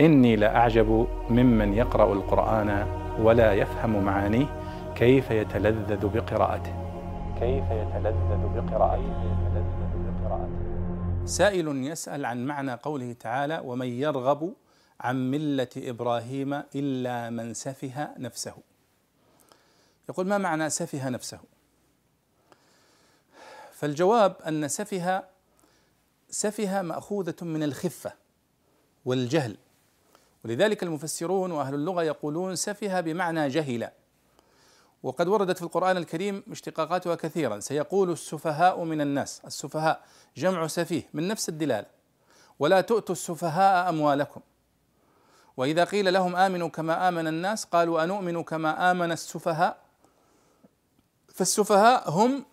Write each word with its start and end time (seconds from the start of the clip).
إني 0.00 0.36
لأعجب 0.36 1.08
ممن 1.30 1.74
يقرأ 1.74 2.12
القرآن 2.12 2.86
ولا 3.20 3.52
يفهم 3.52 4.04
معانيه 4.04 4.46
كيف 4.96 5.30
يتلذذ 5.30 6.06
بقراءته. 6.08 6.74
كيف 7.40 7.64
يتلذذ 7.70 8.48
بقراءته. 8.56 9.38
سائل 11.24 11.68
يسأل 11.68 12.24
عن 12.24 12.46
معنى 12.46 12.74
قوله 12.74 13.12
تعالى 13.12 13.62
ومن 13.64 13.86
يرغب 13.86 14.54
عن 15.00 15.30
ملة 15.30 15.68
إبراهيم 15.76 16.54
إلا 16.54 17.30
من 17.30 17.54
سفه 17.54 18.08
نفسه. 18.18 18.54
يقول 20.08 20.26
ما 20.26 20.38
معنى 20.38 20.70
سفه 20.70 21.08
نفسه؟ 21.08 21.38
فالجواب 23.72 24.36
أن 24.48 24.68
سفه 24.68 25.22
سفه 26.30 26.82
مأخوذة 26.82 27.36
من 27.42 27.62
الخفة 27.62 28.12
والجهل. 29.04 29.56
ولذلك 30.44 30.82
المفسرون 30.82 31.50
وأهل 31.52 31.74
اللغة 31.74 32.02
يقولون 32.02 32.56
سفه 32.56 33.00
بمعنى 33.00 33.48
جهل. 33.48 33.90
وقد 35.02 35.28
وردت 35.28 35.56
في 35.56 35.62
القرآن 35.62 35.96
الكريم 35.96 36.42
اشتقاقاتها 36.50 37.14
كثيرا. 37.14 37.60
سيقول 37.60 38.10
السفهاء 38.10 38.84
من 38.84 39.00
الناس 39.00 39.42
السفهاء 39.46 40.04
جمع 40.36 40.66
سفيه 40.66 41.08
من 41.14 41.28
نفس 41.28 41.48
الدلاله 41.48 41.86
ولا 42.58 42.80
تؤتوا 42.80 43.14
السفهاء 43.14 43.88
أموالكم. 43.88 44.40
وإذا 45.56 45.84
قيل 45.84 46.12
لهم 46.12 46.36
آمنوا 46.36 46.68
كما 46.68 47.08
آمن 47.08 47.26
الناس 47.26 47.64
قالوا 47.64 48.04
أنؤمن 48.04 48.42
كما 48.42 48.90
آمن 48.90 49.12
السفهاء؟ 49.12 49.78
فالسفهاء 51.28 52.10
هم 52.10 52.44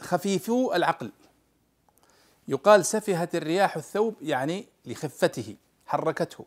خفيفو 0.00 0.72
العقل. 0.74 1.10
يقال 2.50 2.84
سفهت 2.84 3.34
الرياح 3.34 3.76
الثوب 3.76 4.14
يعني 4.22 4.66
لخفته 4.84 5.56
حركته. 5.86 6.46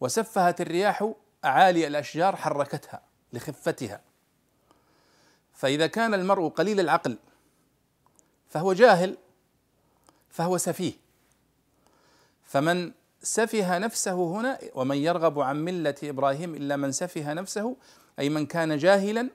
وسفهت 0.00 0.60
الرياح 0.60 1.12
أعالي 1.44 1.86
الأشجار 1.86 2.36
حركتها 2.36 3.02
لخفتها. 3.32 4.00
فإذا 5.54 5.86
كان 5.86 6.14
المرء 6.14 6.48
قليل 6.48 6.80
العقل 6.80 7.18
فهو 8.48 8.72
جاهل 8.72 9.16
فهو 10.30 10.58
سفيه. 10.58 10.92
فمن 12.44 12.92
سفه 13.22 13.78
نفسه 13.78 14.14
هنا 14.14 14.58
ومن 14.74 14.96
يرغب 14.96 15.40
عن 15.40 15.64
ملة 15.64 15.94
إبراهيم 16.04 16.54
إلا 16.54 16.76
من 16.76 16.92
سفه 16.92 17.32
نفسه 17.32 17.76
أي 18.18 18.28
من 18.28 18.46
كان 18.46 18.76
جاهلا 18.76 19.30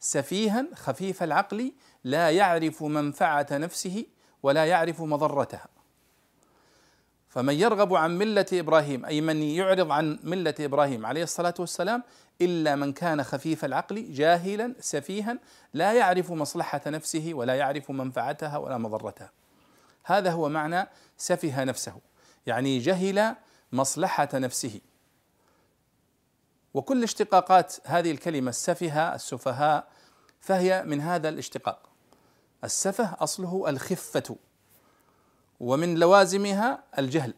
سفيها 0.00 0.66
خفيف 0.74 1.22
العقل 1.22 1.72
لا 2.04 2.30
يعرف 2.30 2.82
منفعة 2.82 3.46
نفسه 3.52 4.04
ولا 4.42 4.66
يعرف 4.66 5.00
مضرتها. 5.00 5.68
فمن 7.28 7.54
يرغب 7.54 7.94
عن 7.94 8.18
ملة 8.18 8.46
إبراهيم 8.52 9.04
أي 9.04 9.20
من 9.20 9.42
يعرض 9.42 9.92
عن 9.92 10.18
ملة 10.22 10.54
إبراهيم 10.60 11.06
عليه 11.06 11.22
الصلاة 11.22 11.54
والسلام 11.58 12.02
إلا 12.40 12.76
من 12.76 12.92
كان 12.92 13.22
خفيف 13.22 13.64
العقل 13.64 14.12
جاهلا 14.12 14.74
سفيها 14.80 15.38
لا 15.74 15.92
يعرف 15.92 16.32
مصلحة 16.32 16.80
نفسه 16.86 17.30
ولا 17.34 17.54
يعرف 17.54 17.90
منفعتها 17.90 18.58
ولا 18.58 18.78
مضرتها. 18.78 19.30
هذا 20.04 20.30
هو 20.30 20.48
معنى 20.48 20.88
سفه 21.16 21.64
نفسه 21.64 21.94
يعني 22.46 22.78
جهل 22.78 23.34
مصلحة 23.72 24.28
نفسه. 24.34 24.80
وكل 26.74 27.02
اشتقاقات 27.02 27.76
هذه 27.84 28.10
الكلمة 28.10 28.50
السفه 28.50 29.14
السفهاء 29.14 29.88
فهي 30.40 30.82
من 30.86 31.00
هذا 31.00 31.28
الاشتقاق. 31.28 31.87
السفه 32.64 33.16
أصله 33.20 33.68
الخفة 33.68 34.36
ومن 35.60 35.94
لوازمها 35.94 36.84
الجهل. 36.98 37.34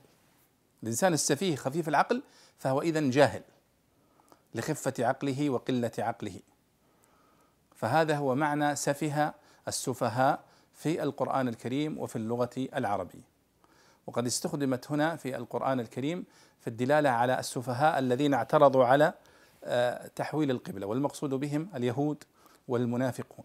الإنسان 0.83 1.13
السفيه 1.13 1.57
خفيف 1.57 1.89
العقل 1.89 2.23
فهو 2.59 2.83
اذا 2.83 3.11
جاهل 3.11 3.43
لخفة 4.55 4.95
عقله 4.99 5.51
وقلة 5.51 5.93
عقله. 5.99 6.41
فهذا 7.75 8.17
هو 8.17 8.35
معنى 8.35 8.77
سفه 8.77 9.35
السفهاء 9.69 10.45
في 10.75 11.03
القرآن 11.03 11.49
الكريم 11.49 11.99
وفي 11.99 12.17
اللغة 12.17 12.51
العربية. 12.57 13.31
وقد 14.07 14.27
استخدمت 14.27 14.91
هنا 14.91 15.17
في 15.17 15.37
القرآن 15.37 15.81
الكريم 15.81 16.25
في 16.61 16.67
الدلالة 16.67 17.11
على 17.11 17.39
السفهاء 17.39 17.99
الذين 17.99 18.35
اعترضوا 18.35 18.85
على 18.85 19.15
آه، 19.65 20.07
تحويل 20.07 20.51
القبلة 20.51 20.87
والمقصود 20.87 21.31
بهم 21.31 21.69
اليهود 21.75 22.25
والمنافقون. 22.69 23.45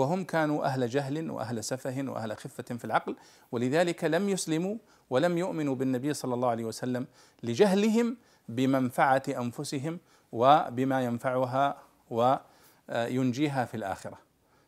وهم 0.00 0.24
كانوا 0.24 0.64
أهل 0.64 0.88
جهل 0.88 1.30
وأهل 1.30 1.64
سفه 1.64 2.04
وأهل 2.08 2.36
خفة 2.36 2.76
في 2.76 2.84
العقل 2.84 3.16
ولذلك 3.52 4.04
لم 4.04 4.28
يسلموا 4.28 4.76
ولم 5.10 5.38
يؤمنوا 5.38 5.74
بالنبي 5.74 6.14
صلى 6.14 6.34
الله 6.34 6.48
عليه 6.48 6.64
وسلم 6.64 7.06
لجهلهم 7.42 8.16
بمنفعة 8.48 9.22
أنفسهم 9.28 9.98
وبما 10.32 11.02
ينفعها 11.04 11.78
وينجيها 12.10 13.64
في 13.64 13.76
الآخرة. 13.76 14.18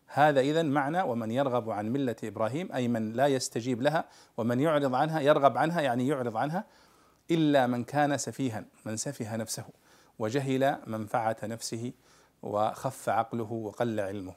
هذا 0.07 0.41
اذا 0.41 0.63
معنى 0.63 1.03
ومن 1.03 1.31
يرغب 1.31 1.71
عن 1.71 1.89
ملة 1.89 2.17
إبراهيم 2.25 2.73
أي 2.73 2.89
من 2.89 3.13
لا 3.13 3.27
يستجيب 3.27 3.83
لها 3.83 4.05
ومن 4.37 4.61
يعرض 4.61 4.95
عنها 4.95 5.21
يرغب 5.21 5.59
عنها 5.59 5.81
يعني 5.81 6.09
يعرض 6.09 6.37
عنها 6.37 6.65
إلا 7.31 7.67
من 7.67 7.85
كان 7.85 8.19
سفيها 8.19 8.65
من 8.87 8.97
سفه 8.97 9.37
نفسه 9.37 9.65
وجهل 10.19 10.79
منفعة 10.87 11.37
نفسه 11.43 11.93
وخف 12.43 13.09
عقله 13.09 13.53
وقل 13.53 14.01
علمه 14.01 14.35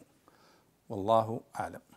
والله 0.89 1.41
أعلم. 1.59 1.94